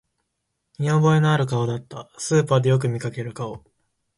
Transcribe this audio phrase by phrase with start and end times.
[0.79, 3.63] 見覚えのある顔だった、スーパーでよく見かける顔